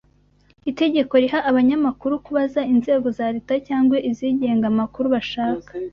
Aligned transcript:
itegeko 0.71 1.13
riha 1.23 1.39
abanyamakuru 1.49 2.13
kubaza 2.25 2.61
inzego 2.73 3.07
za 3.17 3.27
Leta 3.35 3.53
cyangwa 3.67 3.97
izigenga 4.09 4.65
amakuru 4.71 5.05
bashaka 5.15 5.71